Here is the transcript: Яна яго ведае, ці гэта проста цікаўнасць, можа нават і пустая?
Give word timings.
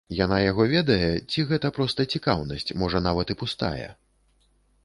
Яна 0.19 0.37
яго 0.51 0.63
ведае, 0.71 1.09
ці 1.33 1.45
гэта 1.51 1.71
проста 1.77 2.05
цікаўнасць, 2.17 2.67
можа 2.85 3.03
нават 3.09 3.27
і 3.35 3.37
пустая? 3.43 3.87